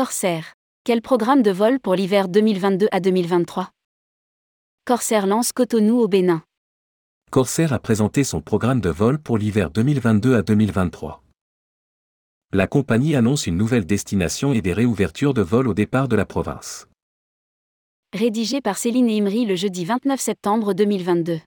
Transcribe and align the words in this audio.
Corsair. 0.00 0.54
Quel 0.82 1.02
programme 1.02 1.42
de 1.42 1.50
vol 1.50 1.78
pour 1.78 1.94
l'hiver 1.94 2.28
2022 2.28 2.88
à 2.90 3.00
2023 3.00 3.68
Corsair 4.86 5.26
lance 5.26 5.52
Cotonou 5.52 5.98
au 6.00 6.08
Bénin. 6.08 6.42
Corsair 7.30 7.74
a 7.74 7.78
présenté 7.78 8.24
son 8.24 8.40
programme 8.40 8.80
de 8.80 8.88
vol 8.88 9.18
pour 9.18 9.36
l'hiver 9.36 9.68
2022 9.68 10.36
à 10.36 10.40
2023. 10.40 11.22
La 12.54 12.66
compagnie 12.66 13.14
annonce 13.14 13.46
une 13.46 13.58
nouvelle 13.58 13.84
destination 13.84 14.54
et 14.54 14.62
des 14.62 14.72
réouvertures 14.72 15.34
de 15.34 15.42
vol 15.42 15.68
au 15.68 15.74
départ 15.74 16.08
de 16.08 16.16
la 16.16 16.24
province. 16.24 16.88
Rédigé 18.14 18.62
par 18.62 18.78
Céline 18.78 19.10
Imri 19.10 19.44
le 19.44 19.54
jeudi 19.54 19.84
29 19.84 20.18
septembre 20.18 20.72
2022. 20.72 21.40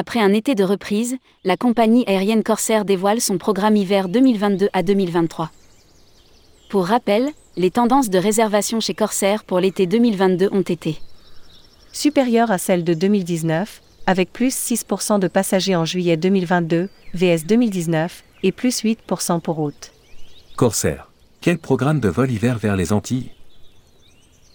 Après 0.00 0.20
un 0.20 0.32
été 0.32 0.54
de 0.54 0.62
reprise, 0.62 1.16
la 1.42 1.56
compagnie 1.56 2.04
aérienne 2.06 2.44
Corsair 2.44 2.84
dévoile 2.84 3.20
son 3.20 3.36
programme 3.36 3.74
hiver 3.74 4.08
2022 4.08 4.68
à 4.72 4.84
2023. 4.84 5.50
Pour 6.70 6.86
rappel, 6.86 7.30
les 7.56 7.72
tendances 7.72 8.08
de 8.08 8.16
réservation 8.16 8.78
chez 8.78 8.94
Corsair 8.94 9.42
pour 9.42 9.58
l'été 9.58 9.88
2022 9.88 10.50
ont 10.52 10.60
été 10.60 11.00
supérieures 11.92 12.52
à 12.52 12.58
celles 12.58 12.84
de 12.84 12.94
2019, 12.94 13.82
avec 14.06 14.32
plus 14.32 14.54
6% 14.54 15.18
de 15.18 15.26
passagers 15.26 15.74
en 15.74 15.84
juillet 15.84 16.16
2022, 16.16 16.88
VS 17.14 17.44
2019, 17.48 18.22
et 18.44 18.52
plus 18.52 18.84
8% 18.84 19.40
pour 19.40 19.58
août. 19.58 19.90
Corsair. 20.54 21.10
Quel 21.40 21.58
programme 21.58 21.98
de 21.98 22.08
vol 22.08 22.30
hiver 22.30 22.56
vers 22.58 22.76
les 22.76 22.92
Antilles? 22.92 23.32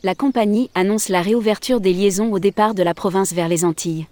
La 0.04 0.16
compagnie 0.16 0.70
annonce 0.74 1.10
la 1.10 1.22
réouverture 1.22 1.82
des 1.82 1.92
liaisons 1.92 2.32
au 2.32 2.40
départ 2.40 2.76
de 2.76 2.84
la 2.84 2.94
province 2.94 3.34
vers 3.34 3.50
les 3.50 3.66
Antilles. 3.66 4.08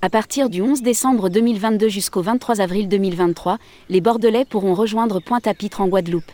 À 0.00 0.10
partir 0.10 0.48
du 0.48 0.62
11 0.62 0.82
décembre 0.82 1.28
2022 1.28 1.88
jusqu'au 1.88 2.22
23 2.22 2.60
avril 2.60 2.86
2023, 2.86 3.58
les 3.88 4.00
Bordelais 4.00 4.44
pourront 4.44 4.72
rejoindre 4.72 5.18
Pointe-à-Pitre 5.18 5.80
en 5.80 5.88
Guadeloupe. 5.88 6.30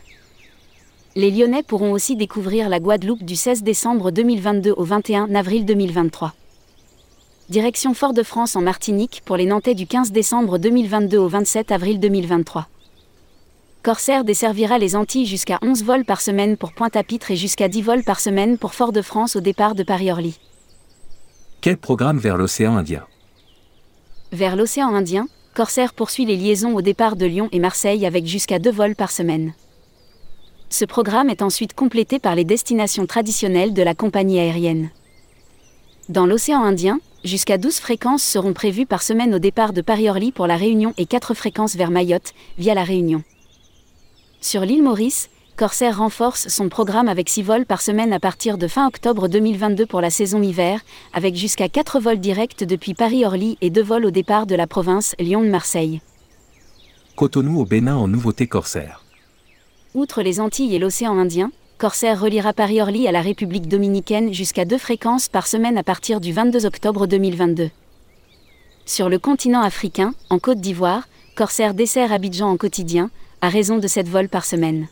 Les 1.17 1.31
Lyonnais 1.31 1.63
pourront 1.63 1.93
aussi 1.93 2.15
découvrir 2.15 2.69
la 2.69 2.79
Guadeloupe 2.79 3.23
du 3.23 3.37
16 3.37 3.63
décembre 3.63 4.11
2022 4.11 4.75
au 4.77 4.85
21 4.85 5.35
avril 5.35 5.65
2023. 5.65 6.35
Direction 7.49 7.95
Fort-de-France 7.95 8.55
en 8.55 8.61
Martinique 8.61 9.23
pour 9.25 9.39
les 9.39 9.47
Nantais 9.47 9.75
du 9.75 9.87
15 9.87 10.13
décembre 10.13 10.59
2022 10.59 11.17
au 11.17 11.29
27 11.29 11.73
avril 11.73 11.99
2023. 12.01 12.69
Corsair 13.83 14.25
desservira 14.25 14.77
les 14.77 14.95
Antilles 14.95 15.25
jusqu'à 15.25 15.59
11 15.63 15.85
vols 15.85 16.05
par 16.05 16.21
semaine 16.21 16.59
pour 16.59 16.75
Pointe-à-Pitre 16.75 17.31
et 17.31 17.37
jusqu'à 17.37 17.69
10 17.69 17.81
vols 17.81 18.05
par 18.05 18.21
semaine 18.21 18.59
pour 18.59 18.75
Fort-de-France 18.75 19.37
au 19.37 19.41
départ 19.41 19.75
de 19.75 19.85
Paris-Orly. 19.85 20.39
Quel 21.63 21.79
programme 21.79 22.19
vers 22.19 22.37
l'océan 22.37 22.77
Indien? 22.77 23.07
Vers 24.35 24.57
l'océan 24.57 24.95
Indien, 24.95 25.29
Corsair 25.55 25.95
poursuit 25.95 26.27
les 26.27 26.37
liaisons 26.37 26.75
au 26.75 26.83
départ 26.83 27.17
de 27.17 27.27
Lyon 27.27 27.49
et 27.53 27.61
Marseille 27.61 28.05
avec 28.05 28.27
jusqu'à 28.27 28.59
deux 28.59 28.73
vols 28.73 28.97
par 28.97 29.13
semaine. 29.13 29.55
Ce 30.69 30.85
programme 30.85 31.31
est 31.31 31.43
ensuite 31.43 31.75
complété 31.75 32.19
par 32.19 32.35
les 32.35 32.45
destinations 32.45 33.07
traditionnelles 33.07 33.73
de 33.73 33.83
la 33.83 33.95
compagnie 33.95 34.41
aérienne. 34.41 34.91
Dans 36.09 36.27
l'océan 36.27 36.65
Indien, 36.65 36.99
jusqu'à 37.23 37.59
12 37.59 37.79
fréquences 37.79 38.25
seront 38.25 38.53
prévues 38.53 38.87
par 38.87 39.03
semaine 39.03 39.35
au 39.35 39.39
départ 39.39 39.73
de 39.73 39.81
Paris-Orly 39.81 40.33
pour 40.33 40.49
la 40.49 40.57
Réunion 40.57 40.93
et 40.99 41.07
4 41.07 41.33
fréquences 41.35 41.77
vers 41.77 41.93
Mayotte, 41.93 42.35
via 42.59 42.75
la 42.75 42.83
Réunion. 42.83 43.23
Sur 44.41 44.63
l'île 44.63 44.83
Maurice, 44.83 45.31
Corsair 45.57 45.99
renforce 45.99 46.49
son 46.49 46.69
programme 46.69 47.09
avec 47.09 47.29
6 47.29 47.43
vols 47.45 47.65
par 47.65 47.81
semaine 47.81 48.13
à 48.13 48.19
partir 48.19 48.59
de 48.59 48.67
fin 48.67 48.89
octobre 48.89 49.29
2022 49.29 49.87
pour 49.87 50.01
la 50.01 50.11
saison 50.11 50.43
hiver, 50.43 50.81
avec 51.13 51.37
jusqu'à 51.37 51.69
4 51.69 52.01
vols 52.01 52.19
directs 52.19 52.65
depuis 52.65 52.93
Paris-Orly 52.95 53.57
et 53.61 53.71
2 53.71 53.81
vols 53.81 54.07
au 54.07 54.11
départ 54.11 54.47
de 54.47 54.57
la 54.57 54.67
province 54.67 55.15
Lyon-Marseille. 55.21 56.01
Cotonou 57.15 57.61
au 57.61 57.65
Bénin 57.67 57.95
en 57.95 58.09
nouveauté 58.09 58.49
Corsair. 58.49 59.05
Outre 59.95 60.23
les 60.23 60.41
Antilles 60.41 60.75
et 60.75 60.81
l'océan 60.81 61.17
Indien, 61.17 61.53
Corsair 61.79 62.21
reliera 62.21 62.53
Paris-Orly 62.53 63.07
à 63.07 63.13
la 63.13 63.21
République 63.21 63.69
dominicaine 63.69 64.35
jusqu'à 64.35 64.65
2 64.65 64.77
fréquences 64.77 65.29
par 65.29 65.47
semaine 65.47 65.79
à 65.79 65.85
partir 65.85 66.21
du 66.21 66.33
22 66.33 66.67
octobre 66.67 67.07
2022. 67.07 67.71
Sur 68.87 69.09
le 69.09 69.21
continent 69.21 69.63
africain, 69.63 70.15
en 70.31 70.41
Côte 70.41 70.61
d'Ivoire, 70.61 71.07
Corsair 71.37 71.75
dessert 71.75 72.13
Abidjan 72.13 72.51
en 72.51 72.57
quotidien, 72.57 73.09
à 73.41 73.49
raison 73.49 73.79
de 73.79 73.87
7 73.87 74.09
vols 74.09 74.29
par 74.29 74.45
semaine. 74.45 74.89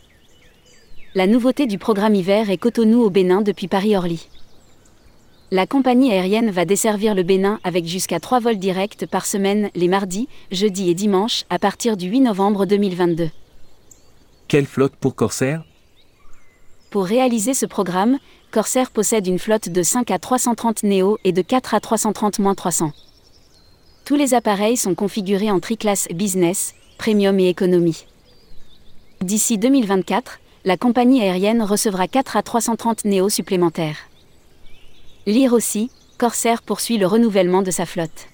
La 1.14 1.26
nouveauté 1.26 1.66
du 1.66 1.76
programme 1.76 2.14
hiver 2.14 2.48
est 2.48 2.56
Cotonou 2.56 3.02
au 3.02 3.10
Bénin 3.10 3.42
depuis 3.42 3.68
Paris-Orly. 3.68 4.28
La 5.50 5.66
compagnie 5.66 6.10
aérienne 6.10 6.50
va 6.50 6.64
desservir 6.64 7.14
le 7.14 7.22
Bénin 7.22 7.60
avec 7.64 7.84
jusqu'à 7.84 8.18
3 8.18 8.40
vols 8.40 8.58
directs 8.58 9.04
par 9.04 9.26
semaine 9.26 9.68
les 9.74 9.88
mardis, 9.88 10.26
jeudis 10.50 10.88
et 10.88 10.94
dimanches 10.94 11.44
à 11.50 11.58
partir 11.58 11.98
du 11.98 12.08
8 12.08 12.20
novembre 12.20 12.64
2022. 12.64 13.28
Quelle 14.48 14.64
flotte 14.64 14.96
pour 14.96 15.14
Corsair? 15.14 15.62
Pour 16.88 17.04
réaliser 17.04 17.52
ce 17.52 17.66
programme, 17.66 18.18
Corsair 18.50 18.90
possède 18.90 19.26
une 19.26 19.38
flotte 19.38 19.68
de 19.68 19.82
5 19.82 20.10
à 20.10 20.18
330 20.18 20.82
Neo 20.82 21.18
et 21.24 21.32
de 21.32 21.42
4 21.42 21.74
à 21.74 21.78
330-300. 21.78 22.90
Tous 24.06 24.16
les 24.16 24.32
appareils 24.32 24.78
sont 24.78 24.94
configurés 24.94 25.50
en 25.50 25.60
triclasse 25.60 26.08
business, 26.08 26.74
premium 26.96 27.38
et 27.38 27.50
économie. 27.50 28.06
D'ici 29.20 29.58
2024, 29.58 30.40
la 30.64 30.76
compagnie 30.76 31.22
aérienne 31.22 31.62
recevra 31.62 32.06
4 32.06 32.36
à 32.36 32.42
330 32.42 33.04
néos 33.04 33.28
supplémentaires. 33.28 34.08
Lire 35.26 35.52
aussi, 35.52 35.90
Corsair 36.18 36.62
poursuit 36.62 36.98
le 36.98 37.06
renouvellement 37.06 37.62
de 37.62 37.70
sa 37.70 37.86
flotte. 37.86 38.28